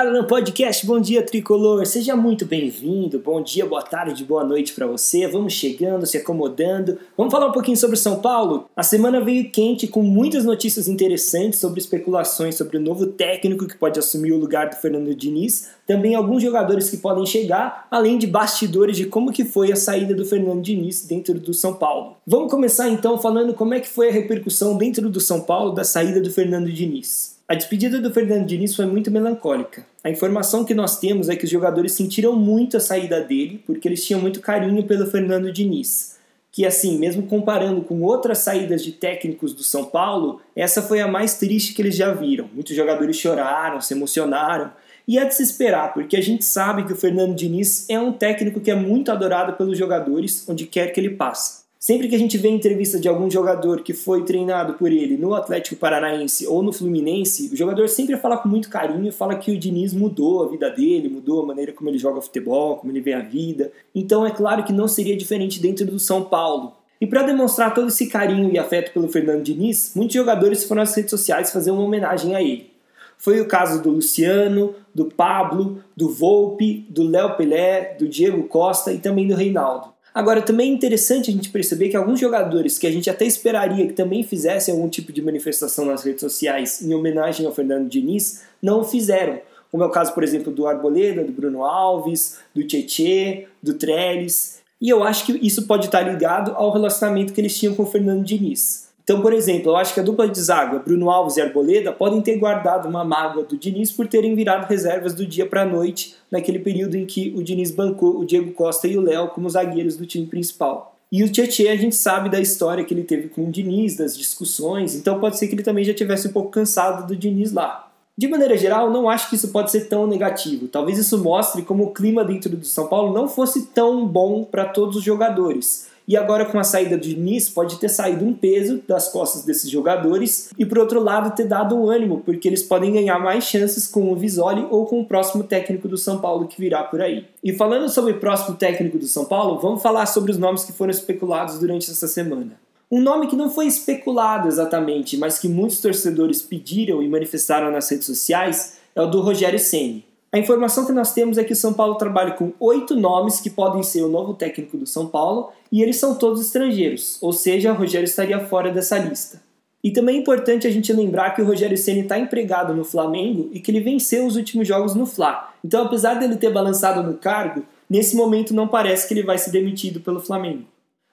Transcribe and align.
ligado 0.00 0.12
no 0.12 0.24
podcast 0.24 0.86
Bom 0.86 0.98
Dia 0.98 1.22
Tricolor. 1.22 1.84
Seja 1.84 2.16
muito 2.16 2.46
bem-vindo. 2.46 3.18
Bom 3.18 3.42
dia, 3.42 3.66
boa 3.66 3.82
tarde, 3.82 4.24
boa 4.24 4.42
noite 4.42 4.72
para 4.72 4.86
você. 4.86 5.26
Vamos 5.26 5.52
chegando, 5.52 6.06
se 6.06 6.16
acomodando. 6.16 6.98
Vamos 7.16 7.30
falar 7.30 7.48
um 7.48 7.52
pouquinho 7.52 7.76
sobre 7.76 7.96
São 7.96 8.20
Paulo. 8.20 8.70
A 8.74 8.82
semana 8.82 9.20
veio 9.20 9.50
quente 9.50 9.86
com 9.86 10.02
muitas 10.02 10.44
notícias 10.44 10.88
interessantes 10.88 11.58
sobre 11.58 11.80
especulações 11.80 12.54
sobre 12.54 12.78
o 12.78 12.80
novo 12.80 13.08
técnico 13.08 13.66
que 13.66 13.76
pode 13.76 13.98
assumir 13.98 14.32
o 14.32 14.38
lugar 14.38 14.70
do 14.70 14.76
Fernando 14.76 15.14
Diniz, 15.14 15.70
também 15.86 16.14
alguns 16.14 16.42
jogadores 16.42 16.88
que 16.88 16.96
podem 16.96 17.26
chegar, 17.26 17.86
além 17.90 18.16
de 18.16 18.26
bastidores 18.26 18.96
de 18.96 19.04
como 19.04 19.32
que 19.32 19.44
foi 19.44 19.70
a 19.70 19.76
saída 19.76 20.14
do 20.14 20.24
Fernando 20.24 20.62
Diniz 20.62 21.04
dentro 21.06 21.34
do 21.34 21.52
São 21.52 21.74
Paulo. 21.74 22.16
Vamos 22.26 22.50
começar 22.50 22.88
então 22.88 23.18
falando 23.18 23.52
como 23.52 23.74
é 23.74 23.80
que 23.80 23.88
foi 23.88 24.08
a 24.08 24.12
repercussão 24.12 24.78
dentro 24.78 25.10
do 25.10 25.20
São 25.20 25.42
Paulo 25.42 25.72
da 25.72 25.84
saída 25.84 26.20
do 26.20 26.30
Fernando 26.30 26.72
Diniz. 26.72 27.39
A 27.50 27.54
despedida 27.56 28.00
do 28.00 28.14
Fernando 28.14 28.46
Diniz 28.46 28.76
foi 28.76 28.86
muito 28.86 29.10
melancólica. 29.10 29.84
A 30.04 30.08
informação 30.08 30.64
que 30.64 30.72
nós 30.72 31.00
temos 31.00 31.28
é 31.28 31.34
que 31.34 31.46
os 31.46 31.50
jogadores 31.50 31.90
sentiram 31.90 32.36
muito 32.36 32.76
a 32.76 32.80
saída 32.80 33.20
dele, 33.20 33.60
porque 33.66 33.88
eles 33.88 34.06
tinham 34.06 34.20
muito 34.20 34.38
carinho 34.38 34.84
pelo 34.84 35.04
Fernando 35.10 35.50
Diniz. 35.50 36.16
Que 36.52 36.64
assim, 36.64 36.96
mesmo 36.96 37.24
comparando 37.24 37.82
com 37.82 38.02
outras 38.02 38.38
saídas 38.38 38.84
de 38.84 38.92
técnicos 38.92 39.52
do 39.52 39.64
São 39.64 39.84
Paulo, 39.84 40.40
essa 40.54 40.80
foi 40.80 41.00
a 41.00 41.08
mais 41.08 41.38
triste 41.38 41.74
que 41.74 41.82
eles 41.82 41.96
já 41.96 42.14
viram. 42.14 42.48
Muitos 42.54 42.76
jogadores 42.76 43.16
choraram, 43.16 43.80
se 43.80 43.94
emocionaram, 43.94 44.70
e 45.08 45.18
é 45.18 45.24
de 45.24 45.34
se 45.34 45.42
esperar, 45.42 45.92
porque 45.92 46.16
a 46.16 46.22
gente 46.22 46.44
sabe 46.44 46.84
que 46.84 46.92
o 46.92 46.96
Fernando 46.96 47.34
Diniz 47.34 47.84
é 47.90 47.98
um 47.98 48.12
técnico 48.12 48.60
que 48.60 48.70
é 48.70 48.76
muito 48.76 49.10
adorado 49.10 49.54
pelos 49.54 49.76
jogadores, 49.76 50.48
onde 50.48 50.66
quer 50.66 50.92
que 50.92 51.00
ele 51.00 51.16
passe. 51.16 51.64
Sempre 51.82 52.08
que 52.08 52.14
a 52.14 52.18
gente 52.18 52.36
vê 52.36 52.50
entrevista 52.50 53.00
de 53.00 53.08
algum 53.08 53.30
jogador 53.30 53.80
que 53.80 53.94
foi 53.94 54.22
treinado 54.22 54.74
por 54.74 54.92
ele 54.92 55.16
no 55.16 55.34
Atlético 55.34 55.76
Paranaense 55.76 56.46
ou 56.46 56.62
no 56.62 56.74
Fluminense, 56.74 57.48
o 57.50 57.56
jogador 57.56 57.88
sempre 57.88 58.18
fala 58.18 58.36
com 58.36 58.50
muito 58.50 58.68
carinho 58.68 59.10
fala 59.10 59.34
que 59.34 59.50
o 59.50 59.58
Diniz 59.58 59.94
mudou 59.94 60.44
a 60.44 60.48
vida 60.48 60.68
dele, 60.68 61.08
mudou 61.08 61.42
a 61.42 61.46
maneira 61.46 61.72
como 61.72 61.88
ele 61.88 61.96
joga 61.96 62.20
futebol, 62.20 62.76
como 62.76 62.92
ele 62.92 63.00
vê 63.00 63.14
a 63.14 63.20
vida. 63.20 63.72
Então 63.94 64.26
é 64.26 64.30
claro 64.30 64.62
que 64.62 64.74
não 64.74 64.86
seria 64.86 65.16
diferente 65.16 65.58
dentro 65.58 65.86
do 65.86 65.98
São 65.98 66.22
Paulo. 66.22 66.74
E 67.00 67.06
para 67.06 67.22
demonstrar 67.22 67.72
todo 67.72 67.88
esse 67.88 68.08
carinho 68.08 68.52
e 68.52 68.58
afeto 68.58 68.92
pelo 68.92 69.08
Fernando 69.08 69.42
Diniz, 69.42 69.92
muitos 69.96 70.12
jogadores 70.12 70.64
foram 70.64 70.82
às 70.82 70.94
redes 70.94 71.10
sociais 71.10 71.50
fazer 71.50 71.70
uma 71.70 71.82
homenagem 71.82 72.36
a 72.36 72.42
ele. 72.42 72.70
Foi 73.16 73.40
o 73.40 73.48
caso 73.48 73.82
do 73.82 73.88
Luciano, 73.88 74.74
do 74.94 75.06
Pablo, 75.06 75.82
do 75.96 76.10
Volpe, 76.10 76.84
do 76.90 77.04
Léo 77.04 77.38
Pelé, 77.38 77.96
do 77.98 78.06
Diego 78.06 78.42
Costa 78.48 78.92
e 78.92 78.98
também 78.98 79.26
do 79.26 79.34
Reinaldo. 79.34 79.98
Agora, 80.12 80.42
também 80.42 80.70
é 80.70 80.74
interessante 80.74 81.30
a 81.30 81.32
gente 81.32 81.50
perceber 81.50 81.88
que 81.88 81.96
alguns 81.96 82.18
jogadores 82.18 82.78
que 82.78 82.86
a 82.86 82.90
gente 82.90 83.08
até 83.08 83.24
esperaria 83.24 83.86
que 83.86 83.92
também 83.92 84.22
fizessem 84.24 84.74
algum 84.74 84.88
tipo 84.88 85.12
de 85.12 85.22
manifestação 85.22 85.84
nas 85.84 86.02
redes 86.02 86.20
sociais 86.20 86.82
em 86.82 86.92
homenagem 86.92 87.46
ao 87.46 87.54
Fernando 87.54 87.88
Diniz, 87.88 88.42
não 88.60 88.82
fizeram. 88.82 89.40
Como 89.70 89.84
é 89.84 89.86
o 89.86 89.90
caso, 89.90 90.12
por 90.12 90.24
exemplo, 90.24 90.52
do 90.52 90.66
Arboleda, 90.66 91.22
do 91.22 91.32
Bruno 91.32 91.64
Alves, 91.64 92.38
do 92.52 92.64
Tietê, 92.64 93.46
do 93.62 93.74
Trellis. 93.74 94.58
E 94.80 94.88
eu 94.88 95.04
acho 95.04 95.26
que 95.26 95.46
isso 95.46 95.66
pode 95.66 95.86
estar 95.86 96.02
ligado 96.02 96.52
ao 96.56 96.72
relacionamento 96.72 97.32
que 97.32 97.40
eles 97.40 97.56
tinham 97.56 97.74
com 97.74 97.84
o 97.84 97.86
Fernando 97.86 98.24
Diniz. 98.24 98.89
Então, 99.02 99.20
por 99.20 99.32
exemplo, 99.32 99.72
eu 99.72 99.76
acho 99.76 99.92
que 99.94 100.00
a 100.00 100.02
dupla 100.02 100.28
de 100.28 100.40
zaga, 100.40 100.78
Bruno 100.78 101.10
Alves 101.10 101.36
e 101.36 101.40
Arboleda, 101.40 101.92
podem 101.92 102.20
ter 102.20 102.36
guardado 102.36 102.88
uma 102.88 103.04
mágoa 103.04 103.44
do 103.44 103.56
Diniz 103.56 103.90
por 103.90 104.06
terem 104.06 104.34
virado 104.34 104.68
reservas 104.68 105.14
do 105.14 105.26
dia 105.26 105.46
para 105.46 105.62
a 105.62 105.66
noite, 105.66 106.14
naquele 106.30 106.58
período 106.58 106.96
em 106.96 107.06
que 107.06 107.34
o 107.36 107.42
Diniz 107.42 107.70
bancou 107.70 108.18
o 108.18 108.24
Diego 108.24 108.52
Costa 108.52 108.86
e 108.86 108.96
o 108.96 109.00
Léo 109.00 109.28
como 109.28 109.50
zagueiros 109.50 109.96
do 109.96 110.06
time 110.06 110.26
principal. 110.26 110.96
E 111.12 111.24
o 111.24 111.28
Tietchan, 111.28 111.72
a 111.72 111.76
gente 111.76 111.96
sabe 111.96 112.28
da 112.28 112.40
história 112.40 112.84
que 112.84 112.94
ele 112.94 113.02
teve 113.02 113.28
com 113.28 113.46
o 113.46 113.50
Diniz, 113.50 113.96
das 113.96 114.16
discussões, 114.16 114.94
então 114.94 115.18
pode 115.18 115.38
ser 115.38 115.48
que 115.48 115.56
ele 115.56 115.62
também 115.64 115.84
já 115.84 115.92
tivesse 115.92 116.28
um 116.28 116.32
pouco 116.32 116.50
cansado 116.50 117.06
do 117.06 117.16
Diniz 117.16 117.52
lá. 117.52 117.90
De 118.16 118.28
maneira 118.28 118.56
geral, 118.56 118.90
não 118.90 119.08
acho 119.08 119.30
que 119.30 119.34
isso 119.34 119.48
pode 119.48 119.70
ser 119.70 119.88
tão 119.88 120.06
negativo. 120.06 120.68
Talvez 120.68 120.98
isso 120.98 121.18
mostre 121.18 121.62
como 121.62 121.84
o 121.84 121.90
clima 121.90 122.22
dentro 122.22 122.54
do 122.54 122.66
São 122.66 122.86
Paulo 122.86 123.14
não 123.14 123.26
fosse 123.26 123.66
tão 123.68 124.06
bom 124.06 124.44
para 124.44 124.66
todos 124.66 124.96
os 124.96 125.02
jogadores. 125.02 125.88
E 126.10 126.16
agora, 126.16 126.44
com 126.44 126.58
a 126.58 126.64
saída 126.64 126.98
de 126.98 127.14
Diniz, 127.14 127.48
pode 127.48 127.78
ter 127.78 127.88
saído 127.88 128.24
um 128.24 128.32
peso 128.32 128.82
das 128.84 129.12
costas 129.12 129.44
desses 129.44 129.70
jogadores 129.70 130.50
e, 130.58 130.66
por 130.66 130.80
outro 130.80 130.98
lado, 130.98 131.36
ter 131.36 131.46
dado 131.46 131.76
um 131.76 131.88
ânimo, 131.88 132.20
porque 132.26 132.48
eles 132.48 132.64
podem 132.64 132.92
ganhar 132.92 133.16
mais 133.20 133.44
chances 133.44 133.86
com 133.86 134.10
o 134.10 134.16
Visoli 134.16 134.66
ou 134.72 134.86
com 134.86 135.00
o 135.00 135.04
próximo 135.04 135.44
técnico 135.44 135.86
do 135.86 135.96
São 135.96 136.18
Paulo 136.18 136.48
que 136.48 136.60
virá 136.60 136.82
por 136.82 137.00
aí. 137.00 137.28
E 137.44 137.52
falando 137.52 137.88
sobre 137.88 138.10
o 138.10 138.18
próximo 138.18 138.56
técnico 138.56 138.98
do 138.98 139.06
São 139.06 139.24
Paulo, 139.24 139.60
vamos 139.60 139.80
falar 139.80 140.04
sobre 140.06 140.32
os 140.32 140.36
nomes 140.36 140.64
que 140.64 140.72
foram 140.72 140.90
especulados 140.90 141.60
durante 141.60 141.88
essa 141.88 142.08
semana. 142.08 142.58
Um 142.90 143.00
nome 143.00 143.28
que 143.28 143.36
não 143.36 143.48
foi 143.48 143.68
especulado 143.68 144.48
exatamente, 144.48 145.16
mas 145.16 145.38
que 145.38 145.48
muitos 145.48 145.80
torcedores 145.80 146.42
pediram 146.42 147.00
e 147.04 147.08
manifestaram 147.08 147.70
nas 147.70 147.88
redes 147.88 148.06
sociais 148.06 148.78
é 148.96 149.00
o 149.00 149.06
do 149.06 149.20
Rogério 149.20 149.60
Ceni. 149.60 150.09
A 150.32 150.38
informação 150.38 150.86
que 150.86 150.92
nós 150.92 151.12
temos 151.12 151.38
é 151.38 151.44
que 151.44 151.52
o 151.52 151.56
São 151.56 151.72
Paulo 151.72 151.96
trabalha 151.96 152.32
com 152.32 152.52
oito 152.60 152.94
nomes 152.94 153.40
que 153.40 153.50
podem 153.50 153.82
ser 153.82 154.02
o 154.02 154.08
novo 154.08 154.32
técnico 154.32 154.76
do 154.76 154.86
São 154.86 155.08
Paulo 155.08 155.50
e 155.72 155.82
eles 155.82 155.96
são 155.96 156.14
todos 156.14 156.40
estrangeiros, 156.40 157.18
ou 157.20 157.32
seja, 157.32 157.72
o 157.72 157.76
Rogério 157.76 158.04
estaria 158.04 158.38
fora 158.38 158.70
dessa 158.70 158.96
lista. 158.96 159.42
E 159.82 159.90
também 159.90 160.16
é 160.16 160.20
importante 160.20 160.68
a 160.68 160.70
gente 160.70 160.92
lembrar 160.92 161.30
que 161.30 161.42
o 161.42 161.44
Rogério 161.44 161.76
Ceni 161.76 162.00
está 162.00 162.16
empregado 162.16 162.72
no 162.72 162.84
Flamengo 162.84 163.48
e 163.52 163.58
que 163.58 163.72
ele 163.72 163.80
venceu 163.80 164.24
os 164.24 164.36
últimos 164.36 164.68
jogos 164.68 164.94
no 164.94 165.04
Fla. 165.04 165.52
Então, 165.64 165.84
apesar 165.84 166.14
dele 166.14 166.36
ter 166.36 166.52
balançado 166.52 167.02
no 167.02 167.16
cargo, 167.16 167.64
nesse 167.88 168.14
momento 168.14 168.54
não 168.54 168.68
parece 168.68 169.08
que 169.08 169.14
ele 169.14 169.24
vai 169.24 169.38
ser 169.38 169.50
demitido 169.50 170.00
pelo 170.00 170.20
Flamengo. 170.20 170.64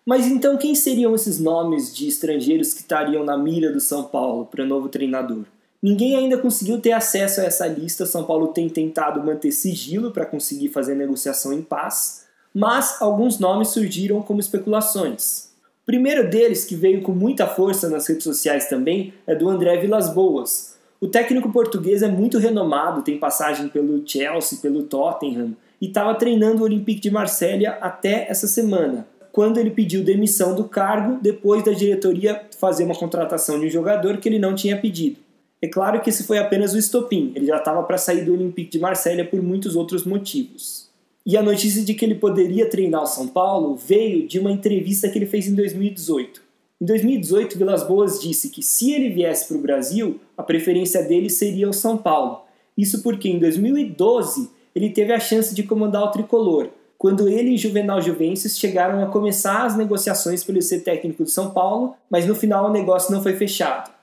Mas 0.05 0.27
então 0.27 0.57
quem 0.57 0.75
seriam 0.75 1.15
esses 1.15 1.39
nomes 1.39 1.93
de 1.95 2.07
estrangeiros 2.07 2.73
que 2.73 2.81
estariam 2.81 3.23
na 3.23 3.37
mira 3.37 3.71
do 3.71 3.81
São 3.81 4.03
Paulo 4.03 4.45
para 4.45 4.63
o 4.63 4.67
novo 4.67 4.89
treinador? 4.89 5.43
Ninguém 5.81 6.15
ainda 6.15 6.37
conseguiu 6.37 6.81
ter 6.81 6.91
acesso 6.91 7.41
a 7.41 7.43
essa 7.43 7.67
lista. 7.67 8.05
São 8.05 8.23
Paulo 8.23 8.47
tem 8.47 8.67
tentado 8.67 9.23
manter 9.23 9.51
sigilo 9.51 10.11
para 10.11 10.25
conseguir 10.25 10.69
fazer 10.69 10.95
negociação 10.95 11.53
em 11.53 11.61
paz, 11.61 12.25
mas 12.53 13.01
alguns 13.01 13.39
nomes 13.39 13.69
surgiram 13.69 14.21
como 14.21 14.39
especulações. 14.39 15.49
O 15.83 15.85
primeiro 15.85 16.29
deles, 16.29 16.65
que 16.65 16.75
veio 16.75 17.01
com 17.01 17.11
muita 17.11 17.47
força 17.47 17.87
nas 17.89 18.07
redes 18.07 18.23
sociais 18.23 18.67
também, 18.67 19.13
é 19.25 19.35
do 19.35 19.47
André 19.47 19.77
Vilas 19.77 20.09
Boas. 20.09 20.75
O 20.99 21.07
técnico 21.07 21.51
português 21.51 22.01
é 22.01 22.07
muito 22.07 22.39
renomado, 22.39 23.03
tem 23.03 23.19
passagem 23.19 23.69
pelo 23.69 24.01
Chelsea, 24.05 24.57
pelo 24.59 24.83
Tottenham 24.83 25.55
e 25.79 25.85
estava 25.85 26.15
treinando 26.15 26.61
o 26.61 26.65
Olympique 26.65 26.99
de 26.99 27.11
Marselha 27.11 27.77
até 27.79 28.25
essa 28.27 28.47
semana, 28.47 29.07
quando 29.31 29.59
ele 29.59 29.69
pediu 29.69 30.03
demissão 30.03 30.55
do 30.55 30.63
cargo 30.63 31.19
depois 31.21 31.63
da 31.63 31.71
diretoria 31.71 32.41
fazer 32.59 32.83
uma 32.83 32.95
contratação 32.95 33.59
de 33.59 33.67
um 33.67 33.69
jogador 33.69 34.17
que 34.17 34.27
ele 34.27 34.39
não 34.39 34.55
tinha 34.55 34.75
pedido. 34.75 35.26
É 35.61 35.67
claro 35.67 36.01
que 36.01 36.09
esse 36.09 36.23
foi 36.23 36.37
apenas 36.37 36.73
o 36.73 36.77
estopim, 36.77 37.31
ele 37.35 37.47
já 37.47 37.57
estava 37.57 37.81
para 37.83 37.97
sair 37.97 38.23
do 38.23 38.33
Olympique 38.33 38.71
de 38.71 38.79
Marselha 38.79 39.25
por 39.25 39.41
muitos 39.41 39.75
outros 39.75 40.05
motivos. 40.05 40.87
E 41.25 41.35
a 41.35 41.41
notícia 41.41 41.83
de 41.83 41.93
que 41.93 42.05
ele 42.05 42.15
poderia 42.15 42.69
treinar 42.69 43.03
o 43.03 43.07
São 43.07 43.27
Paulo 43.27 43.75
veio 43.75 44.27
de 44.27 44.39
uma 44.39 44.51
entrevista 44.51 45.09
que 45.09 45.17
ele 45.17 45.25
fez 45.25 45.47
em 45.47 45.55
2018. 45.55 46.41
Em 46.79 46.85
2018, 46.85 47.57
Vilas 47.57 47.85
Boas 47.87 48.21
disse 48.21 48.49
que 48.49 48.61
se 48.61 48.93
ele 48.93 49.09
viesse 49.09 49.47
para 49.47 49.57
o 49.57 49.61
Brasil, 49.61 50.19
a 50.37 50.43
preferência 50.43 51.03
dele 51.03 51.29
seria 51.29 51.67
o 51.67 51.73
São 51.73 51.97
Paulo. 51.97 52.41
Isso 52.77 53.01
porque 53.01 53.27
em 53.27 53.39
2012 53.39 54.51
ele 54.75 54.91
teve 54.91 55.11
a 55.11 55.19
chance 55.19 55.55
de 55.55 55.63
comandar 55.63 56.03
o 56.03 56.11
tricolor, 56.11 56.69
quando 56.99 57.27
ele 57.27 57.55
e 57.55 57.57
Juvenal 57.57 57.99
Juventus 57.99 58.57
chegaram 58.57 59.03
a 59.03 59.07
começar 59.07 59.65
as 59.65 59.75
negociações 59.75 60.43
para 60.43 60.53
ele 60.53 60.61
ser 60.61 60.81
técnico 60.81 61.23
de 61.23 61.31
São 61.31 61.49
Paulo, 61.49 61.95
mas 62.09 62.27
no 62.27 62.35
final 62.35 62.69
o 62.69 62.71
negócio 62.71 63.11
não 63.11 63.23
foi 63.23 63.33
fechado. 63.33 63.96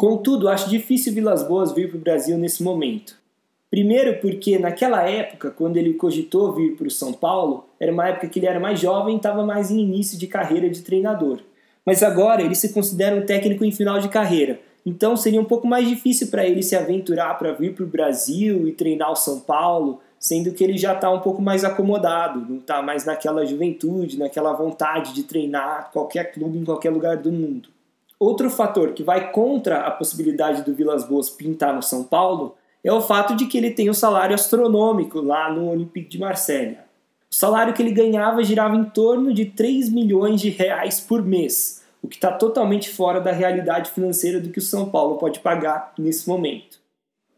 Contudo, 0.00 0.48
acho 0.48 0.70
difícil 0.70 1.12
Vilas 1.12 1.42
Boas 1.42 1.72
vir 1.72 1.90
para 1.90 1.98
o 1.98 2.00
Brasil 2.00 2.38
nesse 2.38 2.62
momento. 2.62 3.18
Primeiro, 3.70 4.18
porque 4.18 4.58
naquela 4.58 5.06
época, 5.06 5.50
quando 5.50 5.76
ele 5.76 5.92
cogitou 5.92 6.54
vir 6.54 6.74
para 6.74 6.86
o 6.86 6.90
São 6.90 7.12
Paulo, 7.12 7.66
era 7.78 7.92
uma 7.92 8.08
época 8.08 8.26
que 8.26 8.38
ele 8.38 8.46
era 8.46 8.58
mais 8.58 8.80
jovem 8.80 9.12
e 9.12 9.16
estava 9.18 9.44
mais 9.44 9.70
em 9.70 9.78
início 9.78 10.18
de 10.18 10.26
carreira 10.26 10.70
de 10.70 10.80
treinador. 10.80 11.40
Mas 11.84 12.02
agora 12.02 12.40
ele 12.40 12.54
se 12.54 12.72
considera 12.72 13.14
um 13.14 13.26
técnico 13.26 13.62
em 13.62 13.70
final 13.70 14.00
de 14.00 14.08
carreira, 14.08 14.58
então 14.86 15.18
seria 15.18 15.38
um 15.38 15.44
pouco 15.44 15.66
mais 15.66 15.86
difícil 15.86 16.28
para 16.28 16.46
ele 16.46 16.62
se 16.62 16.74
aventurar 16.74 17.38
para 17.38 17.52
vir 17.52 17.74
para 17.74 17.84
o 17.84 17.86
Brasil 17.86 18.66
e 18.66 18.72
treinar 18.72 19.12
o 19.12 19.16
São 19.16 19.38
Paulo, 19.38 20.00
sendo 20.18 20.50
que 20.52 20.64
ele 20.64 20.78
já 20.78 20.94
está 20.94 21.10
um 21.12 21.20
pouco 21.20 21.42
mais 21.42 21.62
acomodado, 21.62 22.40
não 22.48 22.56
está 22.56 22.80
mais 22.80 23.04
naquela 23.04 23.44
juventude, 23.44 24.18
naquela 24.18 24.54
vontade 24.54 25.12
de 25.12 25.24
treinar 25.24 25.90
qualquer 25.92 26.32
clube 26.32 26.56
em 26.56 26.64
qualquer 26.64 26.88
lugar 26.88 27.18
do 27.18 27.30
mundo. 27.30 27.68
Outro 28.20 28.50
fator 28.50 28.92
que 28.92 29.02
vai 29.02 29.32
contra 29.32 29.80
a 29.80 29.90
possibilidade 29.90 30.62
do 30.62 30.74
Vilas 30.74 31.04
Boas 31.04 31.30
pintar 31.30 31.74
no 31.74 31.82
São 31.82 32.04
Paulo 32.04 32.54
é 32.84 32.92
o 32.92 33.00
fato 33.00 33.34
de 33.34 33.46
que 33.46 33.56
ele 33.56 33.70
tem 33.70 33.88
um 33.88 33.94
salário 33.94 34.34
astronômico 34.34 35.22
lá 35.22 35.50
no 35.50 35.70
Olympique 35.70 36.10
de 36.10 36.18
Marselha. 36.18 36.84
O 37.30 37.34
salário 37.34 37.72
que 37.72 37.80
ele 37.80 37.92
ganhava 37.92 38.44
girava 38.44 38.76
em 38.76 38.84
torno 38.84 39.32
de 39.32 39.46
3 39.46 39.88
milhões 39.88 40.38
de 40.38 40.50
reais 40.50 41.00
por 41.00 41.22
mês, 41.22 41.82
o 42.02 42.08
que 42.08 42.16
está 42.16 42.30
totalmente 42.30 42.90
fora 42.90 43.22
da 43.22 43.32
realidade 43.32 43.90
financeira 43.90 44.38
do 44.38 44.50
que 44.50 44.58
o 44.58 44.62
São 44.62 44.90
Paulo 44.90 45.16
pode 45.16 45.40
pagar 45.40 45.94
nesse 45.98 46.28
momento. 46.28 46.78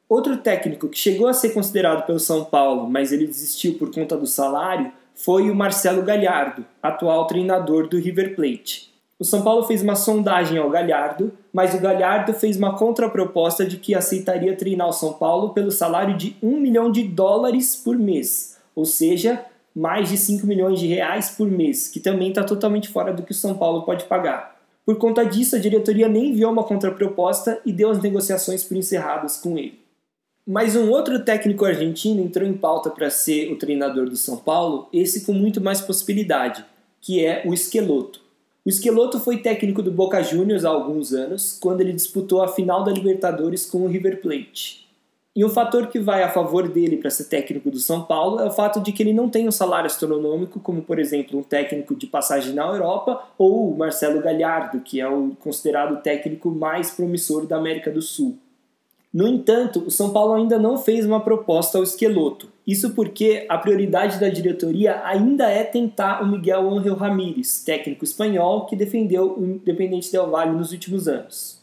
Outro 0.09 0.37
técnico 0.37 0.89
que 0.89 0.99
chegou 0.99 1.29
a 1.29 1.33
ser 1.33 1.51
considerado 1.51 2.05
pelo 2.07 2.19
São 2.19 2.45
Paulo, 2.45 2.91
mas 2.91 3.13
ele 3.13 3.29
desistiu 3.29 3.79
por 3.79 3.95
conta 3.95 4.17
do 4.17 4.27
salário, 4.27 4.93
foi 5.15 5.49
o 5.49 5.55
Marcelo 5.55 6.03
Galhardo, 6.03 6.67
atual 6.83 7.25
treinador 7.29 7.87
do 7.87 7.99
River 7.99 8.35
Plate. 8.35 8.92
O 9.23 9.25
São 9.25 9.41
Paulo 9.41 9.63
fez 9.63 9.83
uma 9.83 9.95
sondagem 9.95 10.59
ao 10.59 10.69
Galhardo, 10.69 11.33
mas 11.53 11.73
o 11.73 11.79
Galhardo 11.79 12.35
fez 12.35 12.57
uma 12.57 12.77
contraproposta 12.77 13.65
de 13.65 13.77
que 13.77 13.95
aceitaria 13.95 14.57
treinar 14.57 14.89
o 14.89 14.93
São 14.93 15.13
Paulo 15.13 15.51
pelo 15.51 15.71
salário 15.71 16.17
de 16.17 16.35
1 16.43 16.59
milhão 16.59 16.91
de 16.91 17.05
dólares 17.05 17.77
por 17.77 17.97
mês, 17.97 18.59
ou 18.75 18.85
seja, 18.85 19.45
mais 19.73 20.09
de 20.09 20.17
5 20.17 20.45
milhões 20.45 20.81
de 20.81 20.89
reais 20.89 21.31
por 21.31 21.49
mês, 21.49 21.87
que 21.87 22.01
também 22.01 22.31
está 22.31 22.43
totalmente 22.43 22.89
fora 22.89 23.13
do 23.13 23.23
que 23.23 23.31
o 23.31 23.35
São 23.35 23.55
Paulo 23.55 23.83
pode 23.83 24.07
pagar. 24.07 24.61
Por 24.85 24.97
conta 24.97 25.25
disso, 25.25 25.55
a 25.55 25.61
diretoria 25.61 26.09
nem 26.09 26.31
enviou 26.31 26.51
uma 26.51 26.65
contraproposta 26.65 27.61
e 27.65 27.73
deu 27.73 27.91
as 27.91 28.03
negociações 28.03 28.65
por 28.65 28.77
encerradas 28.77 29.37
com 29.37 29.57
ele. 29.57 29.79
Mas 30.45 30.75
um 30.75 30.91
outro 30.91 31.25
técnico 31.25 31.65
argentino 31.65 32.21
entrou 32.21 32.45
em 32.45 32.55
pauta 32.55 32.91
para 32.91 33.09
ser 33.09 33.53
o 33.53 33.57
treinador 33.57 34.07
do 34.11 34.17
São 34.17 34.37
Paulo, 34.37 34.89
esse 34.93 35.25
com 35.25 35.33
muito 35.33 35.61
mais 35.61 35.81
possibilidade, 35.81 36.65
que 37.01 37.25
é 37.25 37.45
o 37.47 37.55
Esqueloto. 37.55 38.22
O 38.65 38.69
Esqueloto 38.69 39.19
foi 39.19 39.39
técnico 39.39 39.83
do 39.83 39.91
Boca 39.91 40.23
Juniors 40.23 40.65
há 40.65 40.69
alguns 40.69 41.13
anos, 41.13 41.59
quando 41.61 41.81
ele 41.81 41.93
disputou 41.93 42.43
a 42.43 42.47
final 42.47 42.85
da 42.85 42.93
Libertadores 42.93 43.69
com 43.69 43.79
o 43.79 43.89
River 43.89 44.23
Plate. 44.23 44.87
E 45.35 45.45
um 45.45 45.49
fator 45.49 45.89
que 45.89 45.99
vai 45.99 46.23
a 46.23 46.31
favor 46.31 46.69
dele 46.69 46.99
para 46.99 47.11
ser 47.11 47.25
técnico 47.25 47.73
do 47.73 47.81
São 47.81 48.05
Paulo 48.05 48.39
é 48.39 48.47
o 48.47 48.53
fato 48.53 48.81
de 48.81 48.93
que 48.93 49.03
ele 49.03 49.13
não 49.13 49.29
tem 49.29 49.49
um 49.49 49.53
salário 49.53 49.87
astronômico, 49.87 50.61
como 50.61 50.81
por 50.83 51.01
exemplo 51.01 51.41
um 51.41 51.43
técnico 51.43 51.97
de 51.97 52.07
passagem 52.07 52.55
na 52.55 52.65
Europa 52.67 53.25
ou 53.37 53.73
o 53.73 53.77
Marcelo 53.77 54.21
Galhardo, 54.21 54.79
que 54.81 55.01
é 55.01 55.09
o 55.09 55.33
considerado 55.41 56.01
técnico 56.01 56.49
mais 56.49 56.93
promissor 56.93 57.47
da 57.47 57.57
América 57.57 57.91
do 57.91 58.01
Sul. 58.01 58.39
No 59.13 59.29
entanto, 59.29 59.81
o 59.87 59.91
São 59.91 60.11
Paulo 60.11 60.33
ainda 60.33 60.59
não 60.59 60.79
fez 60.79 61.05
uma 61.05 61.21
proposta 61.21 61.77
ao 61.77 61.85
Esqueloto. 61.85 62.49
Isso 62.67 62.95
porque 62.95 63.45
a 63.49 63.59
prioridade 63.59 64.19
da 64.19 64.31
diretoria 64.31 65.05
ainda 65.05 65.51
é 65.51 65.63
tentar 65.65 66.23
o 66.23 66.27
Miguel 66.27 66.71
Ángel 66.71 66.95
Ramírez, 66.95 67.63
técnico 67.63 68.05
espanhol 68.05 68.65
que 68.65 68.75
defendeu 68.75 69.39
o 69.39 69.45
Independente 69.45 70.11
Del 70.11 70.31
Valle 70.31 70.57
nos 70.57 70.73
últimos 70.73 71.09
anos. 71.09 71.61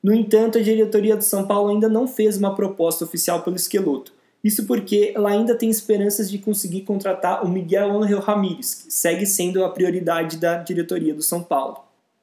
No 0.00 0.14
entanto, 0.14 0.58
a 0.58 0.62
diretoria 0.62 1.16
do 1.16 1.24
São 1.24 1.46
Paulo 1.46 1.70
ainda 1.70 1.88
não 1.88 2.06
fez 2.06 2.36
uma 2.36 2.54
proposta 2.54 3.04
oficial 3.04 3.42
pelo 3.42 3.56
Esqueloto. 3.56 4.12
Isso 4.44 4.66
porque 4.66 5.12
ela 5.14 5.30
ainda 5.30 5.56
tem 5.56 5.70
esperanças 5.70 6.30
de 6.30 6.38
conseguir 6.38 6.82
contratar 6.82 7.44
o 7.44 7.48
Miguel 7.48 8.00
Ángel 8.00 8.20
Ramírez, 8.20 8.74
que 8.74 8.92
segue 8.92 9.26
sendo 9.26 9.64
a 9.64 9.70
prioridade 9.70 10.36
da 10.36 10.56
diretoria 10.56 11.14
do 11.14 11.22
São 11.22 11.42
Paulo. 11.42 11.78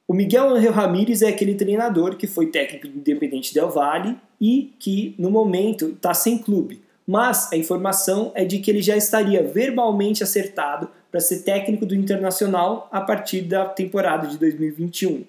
O 0.10 0.14
Miguel 0.16 0.56
Angel 0.56 0.72
Ramírez 0.72 1.22
é 1.22 1.28
aquele 1.28 1.54
treinador 1.54 2.16
que 2.16 2.26
foi 2.26 2.48
técnico 2.48 2.88
do 2.88 2.98
Independente 2.98 3.54
Del 3.54 3.70
Valle 3.70 4.18
e 4.42 4.74
que, 4.80 5.14
no 5.20 5.30
momento, 5.30 5.90
está 5.90 6.16
sem 6.16 6.40
clube. 6.40 6.82
Mas 7.06 7.54
a 7.54 7.56
informação 7.56 8.32
é 8.34 8.44
de 8.44 8.58
que 8.58 8.72
ele 8.72 8.82
já 8.82 8.98
estaria 8.98 9.44
verbalmente 9.44 10.24
acertado 10.24 10.90
para 11.12 11.20
ser 11.20 11.44
técnico 11.44 11.86
do 11.86 11.94
Internacional 11.94 12.90
a 12.92 13.02
partir 13.02 13.42
da 13.42 13.66
temporada 13.66 14.26
de 14.26 14.40
2021. 14.40 15.26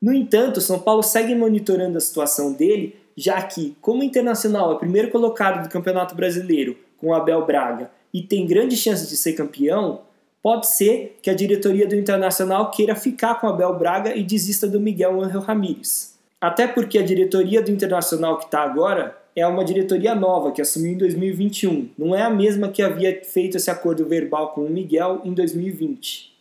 No 0.00 0.14
entanto, 0.14 0.62
São 0.62 0.78
Paulo 0.78 1.02
segue 1.02 1.34
monitorando 1.34 1.98
a 1.98 2.00
situação 2.00 2.54
dele, 2.54 2.96
já 3.14 3.42
que, 3.42 3.76
como 3.82 4.00
o 4.00 4.04
Internacional 4.04 4.72
é 4.72 4.78
primeiro 4.78 5.10
colocado 5.10 5.62
do 5.62 5.68
Campeonato 5.68 6.14
Brasileiro 6.14 6.78
com 6.96 7.08
o 7.08 7.14
Abel 7.14 7.44
Braga 7.44 7.90
e 8.14 8.22
tem 8.22 8.46
grandes 8.46 8.78
chances 8.78 9.10
de 9.10 9.16
ser 9.18 9.34
campeão, 9.34 10.00
Pode 10.42 10.66
ser 10.66 11.18
que 11.22 11.30
a 11.30 11.34
diretoria 11.34 11.86
do 11.86 11.94
Internacional 11.94 12.70
queira 12.70 12.96
ficar 12.96 13.40
com 13.40 13.46
Abel 13.46 13.78
Braga 13.78 14.16
e 14.16 14.24
desista 14.24 14.66
do 14.66 14.80
Miguel 14.80 15.22
Angel 15.22 15.40
Ramírez. 15.40 16.18
Até 16.40 16.66
porque 16.66 16.98
a 16.98 17.02
diretoria 17.02 17.62
do 17.62 17.70
Internacional 17.70 18.38
que 18.38 18.46
está 18.46 18.62
agora 18.62 19.16
é 19.36 19.46
uma 19.46 19.64
diretoria 19.64 20.14
nova 20.14 20.50
que 20.50 20.60
assumiu 20.60 20.92
em 20.92 20.98
2021, 20.98 21.90
não 21.96 22.14
é 22.14 22.22
a 22.22 22.28
mesma 22.28 22.68
que 22.68 22.82
havia 22.82 23.22
feito 23.24 23.56
esse 23.56 23.70
acordo 23.70 24.04
verbal 24.04 24.52
com 24.52 24.62
o 24.62 24.70
Miguel 24.70 25.22
em 25.24 25.32
2020. 25.32 26.32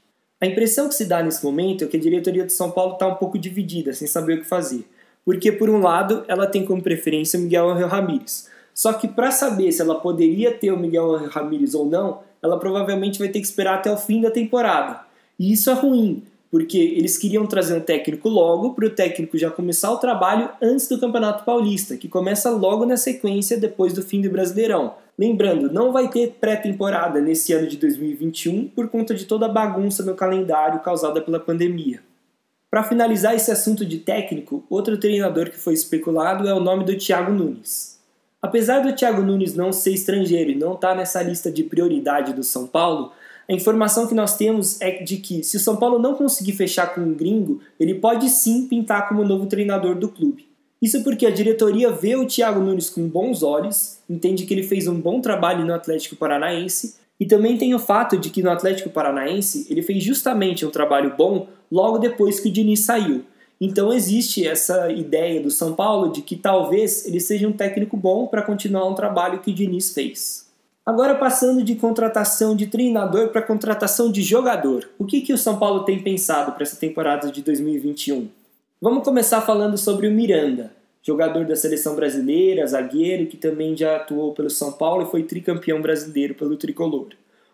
A 0.42 0.48
impressão 0.48 0.90
que 0.90 0.96
se 0.96 1.06
dá 1.06 1.22
nesse 1.22 1.46
momento 1.46 1.84
é 1.84 1.88
que 1.88 1.96
a 1.96 2.00
diretoria 2.00 2.44
de 2.44 2.52
São 2.52 2.72
Paulo 2.72 2.94
está 2.94 3.08
um 3.08 3.16
pouco 3.16 3.38
dividida, 3.38 3.94
sem 3.94 4.08
saber 4.08 4.40
o 4.40 4.42
que 4.42 4.48
fazer. 4.48 4.84
Porque, 5.24 5.52
por 5.52 5.70
um 5.70 5.80
lado, 5.80 6.26
ela 6.28 6.48
tem 6.48 6.66
como 6.66 6.82
preferência 6.82 7.40
o 7.40 7.44
Miguel 7.44 7.70
Angel 7.70 7.88
Ramírez. 7.88 8.50
Só 8.74 8.94
que 8.94 9.08
para 9.08 9.30
saber 9.30 9.72
se 9.72 9.82
ela 9.82 10.02
poderia 10.02 10.52
ter 10.52 10.72
o 10.72 10.80
Miguel 10.80 11.14
Angel 11.14 11.30
Ramírez 11.30 11.76
ou 11.76 11.86
não, 11.86 12.20
ela 12.42 12.60
provavelmente 12.60 13.20
vai 13.20 13.30
ter 13.30 13.40
que 13.40 13.46
esperar 13.46 13.76
até 13.76 13.92
o 13.92 13.98
fim 13.98 14.22
da 14.22 14.32
temporada. 14.32 15.02
E 15.40 15.52
isso 15.52 15.70
é 15.70 15.74
ruim, 15.74 16.24
porque 16.50 16.78
eles 16.78 17.18
queriam 17.18 17.48
trazer 17.48 17.78
um 17.78 17.82
técnico 17.82 18.28
logo 18.28 18.74
para 18.74 18.86
o 18.86 18.90
técnico 18.90 19.38
já 19.38 19.50
começar 19.50 19.92
o 19.92 19.98
trabalho 19.98 20.50
antes 20.62 20.88
do 20.88 21.00
Campeonato 21.00 21.46
Paulista, 21.46 21.96
que 21.96 22.10
começa 22.10 22.50
logo 22.50 22.86
na 22.86 22.98
sequência 22.98 23.58
depois 23.58 23.94
do 23.94 24.02
fim 24.02 24.22
do 24.22 24.30
Brasileirão. 24.30 24.96
Lembrando, 25.18 25.72
não 25.72 25.92
vai 25.92 26.10
ter 26.10 26.36
pré-temporada 26.40 27.22
nesse 27.22 27.54
ano 27.54 27.68
de 27.68 27.78
2021 27.78 28.68
por 28.70 28.90
conta 28.90 29.14
de 29.14 29.26
toda 29.26 29.46
a 29.46 29.50
bagunça 29.50 30.04
no 30.04 30.16
calendário 30.16 30.82
causada 30.82 31.22
pela 31.22 31.40
pandemia. 31.40 32.02
Para 32.70 32.84
finalizar 32.84 33.36
esse 33.36 33.52
assunto 33.52 33.86
de 33.86 34.00
técnico, 34.00 34.64
outro 34.70 34.98
treinador 34.98 35.50
que 35.50 35.58
foi 35.58 35.74
especulado 35.74 36.48
é 36.48 36.54
o 36.54 36.60
nome 36.60 36.86
do 36.86 36.98
Thiago 36.98 37.32
Nunes. 37.32 38.01
Apesar 38.42 38.80
do 38.80 38.94
Thiago 38.94 39.22
Nunes 39.22 39.54
não 39.54 39.72
ser 39.72 39.94
estrangeiro 39.94 40.52
e 40.52 40.56
não 40.56 40.74
estar 40.74 40.90
tá 40.90 40.96
nessa 40.96 41.22
lista 41.22 41.52
de 41.52 41.64
prioridade 41.64 42.34
do 42.34 42.44
São 42.44 42.66
Paulo, 42.66 43.12
a 43.48 43.54
informação 43.54 44.08
que 44.08 44.16
nós 44.16 44.36
temos 44.36 44.82
é 44.82 45.04
de 45.04 45.18
que 45.18 45.44
se 45.44 45.58
o 45.58 45.60
São 45.60 45.76
Paulo 45.76 46.00
não 46.00 46.16
conseguir 46.16 46.54
fechar 46.54 46.96
com 46.96 47.02
um 47.02 47.14
gringo, 47.14 47.62
ele 47.80 47.96
pode 47.96 48.30
sim 48.30 48.68
pintar 48.68 49.08
como 49.08 49.24
novo 49.24 49.46
treinador 49.46 49.96
do 49.96 50.10
clube. 50.10 50.48
Isso 50.82 51.04
porque 51.04 51.28
a 51.28 51.32
diretoria 51.32 51.92
vê 51.92 52.16
o 52.16 52.26
Thiago 52.26 52.60
Nunes 52.60 52.90
com 52.90 53.08
bons 53.08 53.44
olhos, 53.44 54.00
entende 54.10 54.46
que 54.46 54.54
ele 54.54 54.64
fez 54.64 54.88
um 54.88 55.00
bom 55.00 55.22
trabalho 55.22 55.64
no 55.64 55.74
Atlético 55.76 56.16
Paranaense 56.16 56.96
e 57.20 57.26
também 57.28 57.56
tem 57.56 57.76
o 57.76 57.80
fato 57.80 58.18
de 58.18 58.32
que 58.32 58.42
no 58.42 58.50
Atlético 58.50 58.90
Paranaense 58.90 59.68
ele 59.70 59.84
fez 59.84 60.04
justamente 60.04 60.66
um 60.66 60.72
trabalho 60.72 61.14
bom 61.16 61.48
logo 61.72 62.00
depois 62.00 62.40
que 62.40 62.50
o 62.50 62.52
Diniz 62.52 62.80
saiu. 62.80 63.24
Então 63.64 63.94
existe 63.94 64.48
essa 64.48 64.92
ideia 64.92 65.40
do 65.40 65.52
São 65.52 65.76
Paulo 65.76 66.12
de 66.12 66.24
que 66.24 66.36
talvez 66.36 67.06
ele 67.06 67.20
seja 67.20 67.48
um 67.48 67.54
técnico 67.54 67.96
bom 67.96 68.26
para 68.26 68.42
continuar 68.42 68.90
um 68.90 68.96
trabalho 68.96 69.38
que 69.38 69.52
o 69.52 69.54
Diniz 69.54 69.94
fez. 69.94 70.50
Agora 70.84 71.14
passando 71.14 71.64
de 71.64 71.76
contratação 71.76 72.56
de 72.56 72.66
treinador 72.66 73.28
para 73.28 73.44
contratação 73.44 74.12
de 74.12 74.24
jogador, 74.24 74.90
o 74.98 75.06
que, 75.06 75.22
que 75.22 75.32
o 75.32 75.38
São 75.38 75.60
Paulo 75.60 75.84
tem 75.84 76.02
pensado 76.02 76.54
para 76.54 76.64
essa 76.64 76.76
temporada 76.76 77.32
de 77.32 77.44
2021? 77.44 78.28
Vamos 78.82 79.04
começar 79.04 79.42
falando 79.42 79.78
sobre 79.78 80.08
o 80.08 80.12
Miranda, 80.12 80.72
jogador 81.04 81.46
da 81.46 81.56
seleção 81.56 81.96
brasileira, 81.96 82.66
zagueiro, 82.66 83.28
que 83.28 83.38
também 83.38 83.78
já 83.78 83.98
atuou 83.98 84.34
pelo 84.34 84.50
São 84.50 84.72
Paulo 84.72 85.04
e 85.04 85.12
foi 85.12 85.22
tricampeão 85.22 85.80
brasileiro 85.84 86.34
pelo 86.34 86.58
tricolor. 86.58 87.10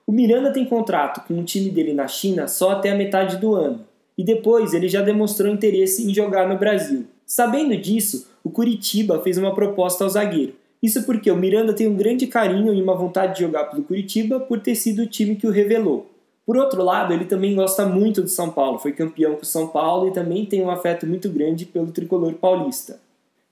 O 0.06 0.14
Miranda 0.14 0.54
tem 0.54 0.64
contrato 0.64 1.28
com 1.28 1.38
o 1.38 1.44
time 1.44 1.70
dele 1.70 1.94
na 1.94 2.08
China 2.08 2.48
só 2.48 2.70
até 2.72 2.92
a 2.92 2.96
metade 2.96 3.36
do 3.36 3.54
ano 3.54 3.86
e 4.18 4.24
depois 4.24 4.74
ele 4.74 4.90
já 4.90 5.02
demonstrou 5.02 5.54
interesse 5.54 6.10
em 6.10 6.14
jogar 6.14 6.48
no 6.50 6.58
Brasil. 6.58 7.06
Sabendo 7.26 7.76
disso, 7.78 8.28
o 8.44 8.50
Curitiba 8.50 9.22
fez 9.22 9.38
uma 9.38 9.54
proposta 9.54 10.04
ao 10.04 10.10
zagueiro. 10.10 10.56
Isso 10.82 11.04
porque 11.04 11.30
o 11.30 11.36
Miranda 11.36 11.74
tem 11.74 11.88
um 11.88 11.96
grande 11.96 12.28
carinho 12.28 12.74
e 12.74 12.82
uma 12.82 12.96
vontade 12.96 13.36
de 13.36 13.42
jogar 13.42 13.66
pelo 13.66 13.84
Curitiba 13.84 14.40
por 14.40 14.60
ter 14.60 14.76
sido 14.76 15.04
o 15.04 15.08
time 15.08 15.36
que 15.36 15.46
o 15.46 15.52
revelou. 15.52 16.10
Por 16.46 16.56
outro 16.56 16.82
lado, 16.82 17.14
ele 17.14 17.26
também 17.26 17.54
gosta 17.54 17.86
muito 17.86 18.22
do 18.22 18.30
São 18.30 18.50
Paulo, 18.50 18.80
foi 18.80 18.94
campeão 18.94 19.36
com 19.36 19.42
o 19.42 19.46
São 19.46 19.68
Paulo 19.68 20.08
e 20.08 20.14
também 20.14 20.46
tem 20.46 20.62
um 20.62 20.70
afeto 20.70 21.06
muito 21.06 21.30
grande 21.30 21.66
pelo 21.66 21.92
tricolor 21.92 22.34
paulista. 22.36 23.02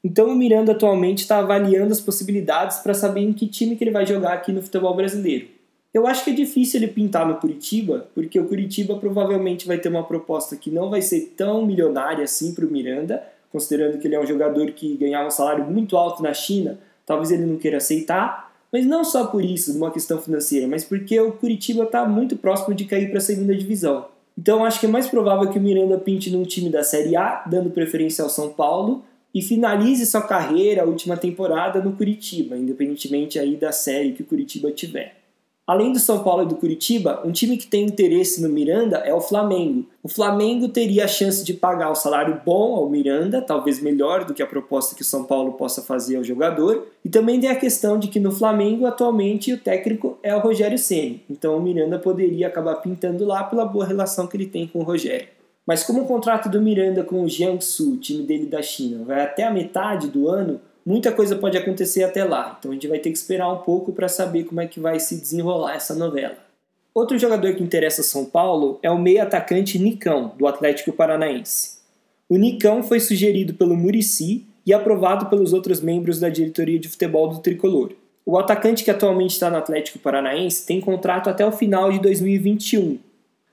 Então 0.01 0.29
o 0.29 0.35
Miranda 0.35 0.71
atualmente 0.71 1.23
está 1.23 1.39
avaliando 1.39 1.91
as 1.91 1.99
possibilidades 1.99 2.77
para 2.77 2.93
saber 2.93 3.21
em 3.21 3.33
que 3.33 3.47
time 3.47 3.75
que 3.75 3.83
ele 3.83 3.91
vai 3.91 4.05
jogar 4.05 4.33
aqui 4.33 4.51
no 4.53 4.61
futebol 4.61 4.95
brasileiro. 4.95 5.47
Eu 5.95 6.05
acho 6.05 6.25
que 6.25 6.31
é 6.31 6.33
difícil 6.33 6.81
ele 6.81 6.91
pintar 6.91 7.25
no 7.25 7.37
Curitiba, 7.37 8.07
porque 8.13 8.37
o 8.37 8.45
Curitiba 8.45 8.97
provavelmente 8.97 9.65
vai 9.65 9.77
ter 9.77 9.87
uma 9.87 10.03
proposta 10.03 10.57
que 10.57 10.69
não 10.69 10.89
vai 10.89 11.01
ser 11.01 11.33
tão 11.37 11.65
milionária 11.65 12.25
assim 12.25 12.53
para 12.53 12.65
o 12.65 12.69
Miranda, 12.69 13.23
considerando 13.49 13.97
que 13.97 14.05
ele 14.05 14.15
é 14.15 14.19
um 14.19 14.27
jogador 14.27 14.69
que 14.71 14.97
ganhava 14.97 15.29
um 15.29 15.31
salário 15.31 15.63
muito 15.63 15.95
alto 15.95 16.21
na 16.21 16.33
China, 16.33 16.77
talvez 17.05 17.31
ele 17.31 17.45
não 17.45 17.55
queira 17.55 17.77
aceitar, 17.77 18.53
mas 18.73 18.85
não 18.85 19.05
só 19.05 19.27
por 19.27 19.45
isso, 19.45 19.73
numa 19.73 19.89
questão 19.89 20.21
financeira, 20.21 20.67
mas 20.67 20.83
porque 20.83 21.17
o 21.17 21.31
Curitiba 21.31 21.85
está 21.85 22.05
muito 22.05 22.35
próximo 22.35 22.75
de 22.75 22.83
cair 22.83 23.07
para 23.09 23.19
a 23.19 23.21
segunda 23.21 23.55
divisão. 23.55 24.07
Então 24.37 24.65
acho 24.65 24.81
que 24.81 24.87
é 24.87 24.89
mais 24.89 25.07
provável 25.07 25.49
que 25.49 25.57
o 25.57 25.61
Miranda 25.61 25.97
pinte 25.97 26.29
num 26.29 26.43
time 26.43 26.69
da 26.69 26.83
Série 26.83 27.15
A, 27.15 27.45
dando 27.49 27.69
preferência 27.69 28.21
ao 28.21 28.29
São 28.29 28.49
Paulo, 28.49 29.05
e 29.33 29.41
finalize 29.41 30.05
sua 30.05 30.23
carreira, 30.23 30.81
a 30.81 30.85
última 30.85 31.15
temporada, 31.15 31.79
no 31.79 31.93
Curitiba, 31.93 32.57
independentemente 32.57 33.39
aí 33.39 33.55
da 33.55 33.71
série 33.71 34.11
que 34.11 34.23
o 34.23 34.25
Curitiba 34.25 34.69
tiver. 34.73 35.23
Além 35.67 35.91
do 35.91 35.97
São 35.97 36.19
Paulo 36.19 36.43
e 36.43 36.45
do 36.45 36.57
Curitiba, 36.57 37.23
um 37.25 37.31
time 37.31 37.57
que 37.57 37.65
tem 37.65 37.85
interesse 37.85 38.39
no 38.39 38.47
Miranda 38.47 38.97
é 38.97 39.11
o 39.11 39.19
Flamengo. 39.19 39.83
O 40.03 40.07
Flamengo 40.07 40.69
teria 40.69 41.05
a 41.05 41.07
chance 41.07 41.43
de 41.43 41.55
pagar 41.55 41.91
um 41.91 41.95
salário 41.95 42.39
bom 42.45 42.75
ao 42.75 42.87
Miranda, 42.87 43.41
talvez 43.41 43.81
melhor 43.81 44.25
do 44.25 44.33
que 44.35 44.43
a 44.43 44.47
proposta 44.47 44.93
que 44.93 45.01
o 45.01 45.05
São 45.05 45.23
Paulo 45.23 45.53
possa 45.53 45.81
fazer 45.81 46.17
ao 46.17 46.23
jogador. 46.23 46.85
E 47.03 47.09
também 47.09 47.39
tem 47.39 47.49
a 47.49 47.55
questão 47.55 47.97
de 47.97 48.09
que 48.09 48.19
no 48.19 48.31
Flamengo 48.31 48.85
atualmente 48.85 49.53
o 49.53 49.57
técnico 49.57 50.19
é 50.21 50.35
o 50.35 50.39
Rogério 50.39 50.77
Ceni. 50.77 51.23
Então 51.27 51.57
o 51.57 51.61
Miranda 51.61 51.97
poderia 51.97 52.45
acabar 52.45 52.75
pintando 52.75 53.25
lá 53.25 53.43
pela 53.43 53.65
boa 53.65 53.85
relação 53.85 54.27
que 54.27 54.37
ele 54.37 54.45
tem 54.45 54.67
com 54.67 54.81
o 54.81 54.83
Rogério. 54.83 55.29
Mas 55.65 55.83
como 55.83 56.03
o 56.03 56.05
contrato 56.05 56.47
do 56.47 56.61
Miranda 56.61 57.03
com 57.03 57.23
o 57.23 57.27
Jiangsu, 57.27 57.97
time 57.97 58.21
dele 58.21 58.45
da 58.45 58.61
China, 58.61 59.03
vai 59.03 59.23
até 59.23 59.43
a 59.43 59.51
metade 59.51 60.09
do 60.09 60.29
ano, 60.29 60.61
muita 60.85 61.11
coisa 61.11 61.35
pode 61.35 61.57
acontecer 61.57 62.03
até 62.03 62.23
lá. 62.23 62.55
Então 62.59 62.71
a 62.71 62.73
gente 62.73 62.87
vai 62.87 62.99
ter 62.99 63.11
que 63.11 63.17
esperar 63.17 63.51
um 63.51 63.57
pouco 63.57 63.91
para 63.91 64.07
saber 64.07 64.43
como 64.43 64.61
é 64.61 64.67
que 64.67 64.79
vai 64.79 64.99
se 64.99 65.15
desenrolar 65.15 65.75
essa 65.75 65.95
novela. 65.95 66.37
Outro 66.93 67.17
jogador 67.17 67.53
que 67.55 67.63
interessa 67.63 68.03
São 68.03 68.23
Paulo 68.23 68.79
é 68.81 68.89
o 68.89 68.97
meio 68.97 69.21
atacante 69.21 69.77
Nicão, 69.77 70.33
do 70.37 70.47
Atlético 70.47 70.93
Paranaense. 70.93 71.75
O 72.29 72.37
Nicão 72.37 72.81
foi 72.81 72.99
sugerido 72.99 73.53
pelo 73.53 73.75
Murici 73.75 74.45
e 74.65 74.73
aprovado 74.73 75.25
pelos 75.25 75.53
outros 75.53 75.81
membros 75.81 76.19
da 76.19 76.29
diretoria 76.29 76.79
de 76.79 76.87
futebol 76.87 77.27
do 77.27 77.39
tricolor. 77.39 77.91
O 78.25 78.37
atacante 78.39 78.83
que 78.83 78.89
atualmente 78.89 79.31
está 79.31 79.49
no 79.49 79.57
Atlético 79.57 79.99
Paranaense 79.99 80.65
tem 80.65 80.81
contrato 80.81 81.29
até 81.29 81.45
o 81.45 81.51
final 81.51 81.91
de 81.91 81.99
2021. 81.99 82.97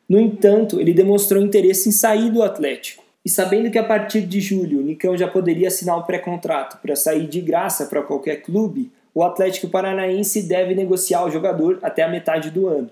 No 0.08 0.18
entanto, 0.18 0.80
ele 0.80 0.94
demonstrou 0.94 1.42
interesse 1.42 1.88
em 1.88 1.92
sair 1.92 2.30
do 2.30 2.42
Atlético. 2.42 3.01
E 3.24 3.30
sabendo 3.30 3.70
que 3.70 3.78
a 3.78 3.84
partir 3.84 4.22
de 4.22 4.40
julho 4.40 4.80
o 4.80 4.82
Nicão 4.82 5.16
já 5.16 5.28
poderia 5.28 5.68
assinar 5.68 5.96
um 5.98 6.02
pré-contrato 6.02 6.78
para 6.82 6.96
sair 6.96 7.28
de 7.28 7.40
graça 7.40 7.86
para 7.86 8.02
qualquer 8.02 8.42
clube, 8.42 8.90
o 9.14 9.22
Atlético 9.22 9.68
Paranaense 9.68 10.42
deve 10.42 10.74
negociar 10.74 11.24
o 11.24 11.30
jogador 11.30 11.78
até 11.82 12.02
a 12.02 12.08
metade 12.08 12.50
do 12.50 12.66
ano. 12.66 12.90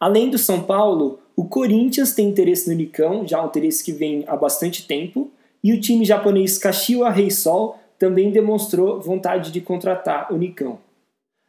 Além 0.00 0.30
do 0.30 0.38
São 0.38 0.62
Paulo, 0.62 1.18
o 1.34 1.44
Corinthians 1.44 2.14
tem 2.14 2.28
interesse 2.28 2.68
no 2.70 2.76
Nicão, 2.76 3.26
já 3.26 3.42
um 3.42 3.46
interesse 3.46 3.84
que 3.84 3.92
vem 3.92 4.24
há 4.26 4.36
bastante 4.36 4.86
tempo, 4.86 5.30
e 5.62 5.72
o 5.72 5.80
time 5.80 6.04
japonês 6.04 6.56
Kashiwa 6.56 7.10
Reysol 7.10 7.78
também 7.98 8.30
demonstrou 8.30 9.00
vontade 9.00 9.50
de 9.50 9.60
contratar 9.60 10.32
o 10.32 10.36
Nicão. 10.36 10.78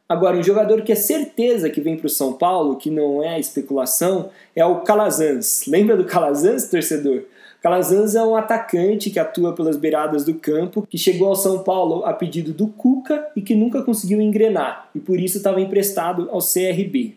Agora, 0.08 0.38
um 0.38 0.42
jogador 0.42 0.80
que 0.80 0.92
é 0.92 0.94
certeza 0.94 1.68
que 1.68 1.82
vem 1.82 1.96
para 1.96 2.06
o 2.06 2.10
São 2.10 2.32
Paulo, 2.32 2.76
que 2.76 2.90
não 2.90 3.22
é 3.22 3.38
especulação, 3.38 4.30
é 4.56 4.64
o 4.64 4.80
Calazans. 4.80 5.66
Lembra 5.66 5.98
do 5.98 6.04
Calazans, 6.06 6.66
torcedor? 6.70 7.24
Calazans 7.60 8.14
é 8.14 8.24
um 8.24 8.34
atacante 8.34 9.10
que 9.10 9.18
atua 9.18 9.52
pelas 9.52 9.76
beiradas 9.76 10.24
do 10.24 10.32
campo, 10.32 10.86
que 10.88 10.96
chegou 10.96 11.28
ao 11.28 11.36
São 11.36 11.62
Paulo 11.62 12.06
a 12.06 12.14
pedido 12.14 12.54
do 12.54 12.68
Cuca 12.68 13.28
e 13.36 13.42
que 13.42 13.54
nunca 13.54 13.82
conseguiu 13.82 14.20
engrenar, 14.20 14.88
e 14.94 14.98
por 14.98 15.20
isso 15.20 15.36
estava 15.36 15.60
emprestado 15.60 16.28
ao 16.30 16.38
CRB. 16.38 17.16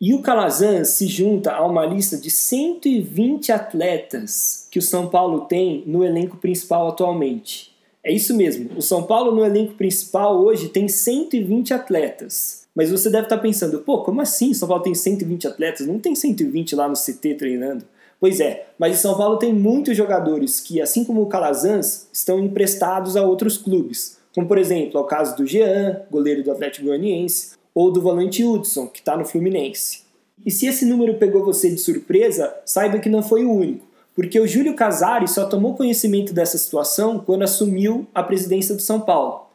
E 0.00 0.12
o 0.12 0.20
Calazans 0.20 0.88
se 0.88 1.06
junta 1.06 1.52
a 1.52 1.64
uma 1.64 1.86
lista 1.86 2.16
de 2.16 2.28
120 2.28 3.52
atletas 3.52 4.66
que 4.68 4.80
o 4.80 4.82
São 4.82 5.08
Paulo 5.08 5.42
tem 5.42 5.84
no 5.86 6.02
elenco 6.02 6.38
principal 6.38 6.88
atualmente. 6.88 7.71
É 8.04 8.12
isso 8.12 8.34
mesmo, 8.34 8.70
o 8.76 8.82
São 8.82 9.04
Paulo 9.04 9.32
no 9.32 9.44
elenco 9.44 9.74
principal 9.74 10.42
hoje 10.42 10.68
tem 10.68 10.88
120 10.88 11.72
atletas. 11.72 12.62
Mas 12.74 12.90
você 12.90 13.08
deve 13.08 13.24
estar 13.24 13.38
pensando, 13.38 13.78
pô, 13.80 14.02
como 14.02 14.20
assim 14.20 14.52
São 14.52 14.66
Paulo 14.66 14.82
tem 14.82 14.94
120 14.94 15.46
atletas? 15.46 15.86
Não 15.86 15.98
tem 15.98 16.14
120 16.14 16.74
lá 16.74 16.88
no 16.88 16.94
CT 16.94 17.34
treinando. 17.34 17.84
Pois 18.18 18.40
é, 18.40 18.66
mas 18.78 18.98
o 18.98 19.02
São 19.02 19.16
Paulo 19.16 19.36
tem 19.36 19.52
muitos 19.52 19.96
jogadores 19.96 20.58
que, 20.58 20.80
assim 20.80 21.04
como 21.04 21.22
o 21.22 21.26
Calazans, 21.26 22.06
estão 22.12 22.38
emprestados 22.38 23.16
a 23.16 23.22
outros 23.22 23.56
clubes. 23.56 24.18
Como, 24.34 24.48
por 24.48 24.58
exemplo, 24.58 24.98
é 24.98 25.00
o 25.00 25.04
caso 25.04 25.36
do 25.36 25.46
Jean, 25.46 26.02
goleiro 26.10 26.42
do 26.42 26.50
Atlético 26.50 26.86
Goianiense, 26.86 27.52
ou 27.74 27.90
do 27.90 28.00
volante 28.00 28.44
Hudson, 28.44 28.86
que 28.86 29.00
está 29.00 29.16
no 29.16 29.24
Fluminense. 29.24 30.02
E 30.44 30.50
se 30.50 30.66
esse 30.66 30.84
número 30.84 31.14
pegou 31.14 31.44
você 31.44 31.70
de 31.70 31.78
surpresa, 31.78 32.54
saiba 32.64 32.98
que 32.98 33.08
não 33.08 33.22
foi 33.22 33.44
o 33.44 33.52
único, 33.52 33.86
porque 34.14 34.38
o 34.38 34.46
Júlio 34.46 34.74
Casares 34.74 35.30
só 35.30 35.46
tomou 35.46 35.74
conhecimento 35.74 36.32
dessa 36.32 36.58
situação 36.58 37.18
quando 37.18 37.42
assumiu 37.42 38.06
a 38.14 38.22
presidência 38.22 38.74
do 38.74 38.82
São 38.82 39.00
Paulo. 39.00 39.46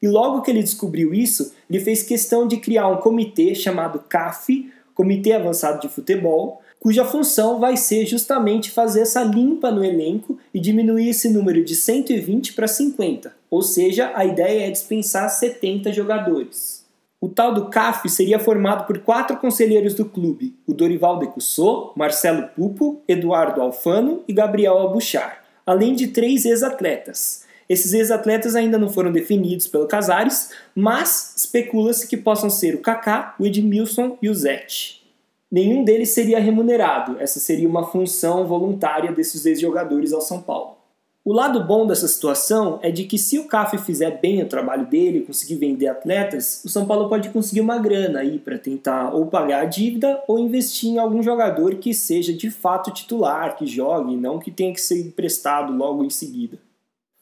E 0.00 0.08
logo 0.08 0.42
que 0.42 0.50
ele 0.50 0.62
descobriu 0.62 1.12
isso, 1.12 1.52
ele 1.68 1.80
fez 1.80 2.02
questão 2.02 2.46
de 2.46 2.58
criar 2.58 2.88
um 2.88 2.98
comitê 2.98 3.54
chamado 3.54 4.00
CAF, 4.08 4.70
Comitê 4.94 5.32
Avançado 5.32 5.80
de 5.80 5.88
Futebol, 5.88 6.62
cuja 6.78 7.04
função 7.04 7.58
vai 7.58 7.76
ser 7.76 8.06
justamente 8.06 8.70
fazer 8.70 9.00
essa 9.00 9.22
limpa 9.22 9.70
no 9.70 9.84
elenco 9.84 10.38
e 10.54 10.60
diminuir 10.60 11.10
esse 11.10 11.28
número 11.28 11.64
de 11.64 11.74
120 11.74 12.52
para 12.52 12.68
50, 12.68 13.34
ou 13.50 13.62
seja, 13.62 14.12
a 14.14 14.24
ideia 14.24 14.68
é 14.68 14.70
dispensar 14.70 15.28
70 15.28 15.92
jogadores. 15.92 16.85
O 17.18 17.28
tal 17.28 17.54
do 17.54 17.70
CAF 17.70 18.08
seria 18.10 18.38
formado 18.38 18.86
por 18.86 18.98
quatro 18.98 19.38
conselheiros 19.38 19.94
do 19.94 20.04
clube: 20.04 20.54
o 20.66 20.74
Dorival 20.74 21.18
Decussot, 21.18 21.92
Marcelo 21.96 22.48
Pupo, 22.48 23.00
Eduardo 23.08 23.62
Alfano 23.62 24.22
e 24.28 24.32
Gabriel 24.32 24.76
Albuchar, 24.76 25.42
além 25.64 25.94
de 25.94 26.08
três 26.08 26.44
ex-atletas. 26.44 27.46
Esses 27.68 27.94
ex-atletas 27.94 28.54
ainda 28.54 28.78
não 28.78 28.88
foram 28.88 29.10
definidos 29.10 29.66
pelo 29.66 29.88
Casares, 29.88 30.50
mas 30.74 31.34
especula-se 31.36 32.06
que 32.06 32.16
possam 32.16 32.48
ser 32.48 32.74
o 32.74 32.80
Kaká, 32.80 33.34
o 33.40 33.46
Edmilson 33.46 34.18
e 34.22 34.28
o 34.28 34.34
Zete. 34.34 35.02
Nenhum 35.50 35.84
deles 35.84 36.10
seria 36.10 36.38
remunerado, 36.38 37.16
essa 37.18 37.40
seria 37.40 37.68
uma 37.68 37.86
função 37.86 38.46
voluntária 38.46 39.10
desses 39.10 39.46
ex-jogadores 39.46 40.12
ao 40.12 40.20
São 40.20 40.42
Paulo. 40.42 40.75
O 41.26 41.32
lado 41.32 41.64
bom 41.64 41.88
dessa 41.88 42.06
situação 42.06 42.78
é 42.84 42.88
de 42.92 43.02
que 43.02 43.18
se 43.18 43.36
o 43.36 43.48
CAF 43.48 43.78
fizer 43.78 44.20
bem 44.20 44.44
o 44.44 44.48
trabalho 44.48 44.86
dele, 44.86 45.26
conseguir 45.26 45.56
vender 45.56 45.88
atletas, 45.88 46.62
o 46.64 46.68
São 46.68 46.86
Paulo 46.86 47.08
pode 47.08 47.30
conseguir 47.30 47.62
uma 47.62 47.78
grana 47.78 48.20
aí 48.20 48.38
para 48.38 48.56
tentar 48.56 49.12
ou 49.12 49.26
pagar 49.26 49.62
a 49.62 49.64
dívida 49.64 50.22
ou 50.28 50.38
investir 50.38 50.90
em 50.90 50.98
algum 50.98 51.20
jogador 51.20 51.74
que 51.78 51.92
seja 51.92 52.32
de 52.32 52.48
fato 52.48 52.92
titular, 52.92 53.56
que 53.56 53.66
jogue, 53.66 54.16
não 54.16 54.38
que 54.38 54.52
tenha 54.52 54.72
que 54.72 54.80
ser 54.80 55.00
emprestado 55.00 55.76
logo 55.76 56.04
em 56.04 56.10
seguida. 56.10 56.58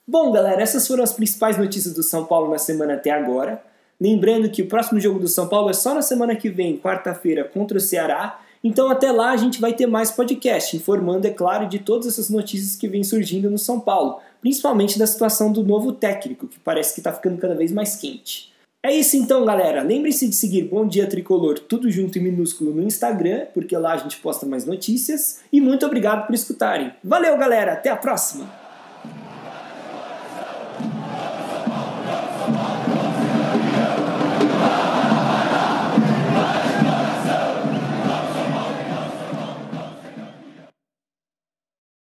Bom, 0.06 0.30
galera, 0.30 0.60
essas 0.60 0.86
foram 0.86 1.02
as 1.02 1.14
principais 1.14 1.56
notícias 1.56 1.94
do 1.94 2.02
São 2.02 2.26
Paulo 2.26 2.50
na 2.50 2.58
semana 2.58 2.92
até 2.96 3.10
agora. 3.10 3.64
Lembrando 3.98 4.50
que 4.50 4.60
o 4.60 4.68
próximo 4.68 5.00
jogo 5.00 5.18
do 5.18 5.28
São 5.28 5.48
Paulo 5.48 5.70
é 5.70 5.72
só 5.72 5.94
na 5.94 6.02
semana 6.02 6.36
que 6.36 6.50
vem, 6.50 6.76
quarta-feira, 6.76 7.42
contra 7.42 7.78
o 7.78 7.80
Ceará, 7.80 8.38
então 8.64 8.90
até 8.90 9.12
lá 9.12 9.30
a 9.30 9.36
gente 9.36 9.60
vai 9.60 9.74
ter 9.74 9.86
mais 9.86 10.10
podcast, 10.10 10.74
informando, 10.74 11.26
é 11.26 11.30
claro, 11.30 11.68
de 11.68 11.78
todas 11.78 12.08
essas 12.08 12.30
notícias 12.30 12.74
que 12.74 12.88
vêm 12.88 13.04
surgindo 13.04 13.50
no 13.50 13.58
São 13.58 13.78
Paulo, 13.78 14.18
principalmente 14.40 14.98
da 14.98 15.06
situação 15.06 15.52
do 15.52 15.62
novo 15.62 15.92
técnico, 15.92 16.48
que 16.48 16.58
parece 16.58 16.94
que 16.94 17.00
está 17.00 17.12
ficando 17.12 17.36
cada 17.36 17.54
vez 17.54 17.70
mais 17.70 17.96
quente. 17.96 18.54
É 18.82 18.92
isso 18.92 19.16
então, 19.16 19.44
galera. 19.44 19.82
Lembre-se 19.82 20.28
de 20.28 20.34
seguir 20.34 20.64
Bom 20.64 20.86
Dia 20.86 21.06
Tricolor, 21.06 21.58
tudo 21.58 21.90
junto 21.90 22.18
em 22.18 22.22
minúsculo 22.22 22.74
no 22.74 22.82
Instagram, 22.82 23.46
porque 23.54 23.74
lá 23.76 23.94
a 23.94 23.96
gente 23.96 24.18
posta 24.18 24.44
mais 24.44 24.66
notícias. 24.66 25.40
E 25.50 25.58
muito 25.58 25.86
obrigado 25.86 26.26
por 26.26 26.34
escutarem. 26.34 26.92
Valeu, 27.02 27.36
galera. 27.38 27.72
Até 27.72 27.88
a 27.88 27.96
próxima. 27.96 28.63